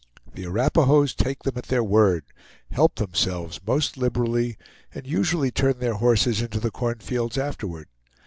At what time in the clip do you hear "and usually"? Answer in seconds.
4.95-5.51